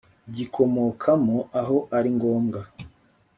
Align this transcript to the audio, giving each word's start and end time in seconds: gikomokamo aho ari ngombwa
gikomokamo 0.35 1.37
aho 1.61 1.77
ari 1.97 2.09
ngombwa 2.15 2.61